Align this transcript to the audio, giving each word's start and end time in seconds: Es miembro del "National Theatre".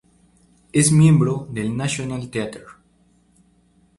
Es 0.73 0.91
miembro 0.91 1.47
del 1.51 1.77
"National 1.77 2.31
Theatre". 2.31 2.63